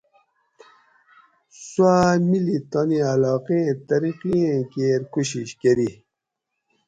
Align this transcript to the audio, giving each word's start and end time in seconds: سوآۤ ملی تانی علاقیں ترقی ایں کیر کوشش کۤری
سوآۤ 1.69 2.17
ملی 2.29 2.57
تانی 2.71 2.99
علاقیں 3.11 3.67
ترقی 3.87 4.33
ایں 4.47 4.61
کیر 4.71 5.01
کوشش 5.13 5.49
کۤری 5.61 5.89